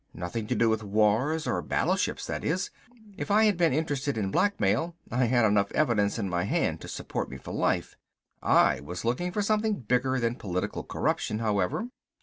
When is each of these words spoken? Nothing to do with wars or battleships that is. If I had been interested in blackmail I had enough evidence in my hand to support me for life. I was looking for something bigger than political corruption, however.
Nothing 0.15 0.47
to 0.47 0.55
do 0.55 0.67
with 0.67 0.81
wars 0.81 1.45
or 1.45 1.61
battleships 1.61 2.25
that 2.25 2.43
is. 2.43 2.71
If 3.19 3.29
I 3.29 3.43
had 3.45 3.55
been 3.55 3.71
interested 3.71 4.17
in 4.17 4.31
blackmail 4.31 4.95
I 5.11 5.25
had 5.25 5.45
enough 5.45 5.71
evidence 5.73 6.17
in 6.17 6.27
my 6.27 6.41
hand 6.45 6.81
to 6.81 6.87
support 6.87 7.29
me 7.29 7.37
for 7.37 7.53
life. 7.53 7.95
I 8.41 8.79
was 8.79 9.05
looking 9.05 9.31
for 9.31 9.43
something 9.43 9.81
bigger 9.81 10.19
than 10.19 10.37
political 10.37 10.83
corruption, 10.83 11.37
however. 11.37 11.89